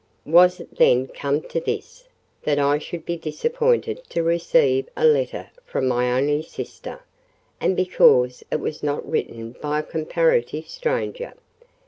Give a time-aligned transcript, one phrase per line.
[0.25, 5.87] Was it then come to this—that I should be disappointed to receive a letter from
[5.87, 7.01] my only sister:
[7.59, 11.35] and because it was not written by a comparative stranger?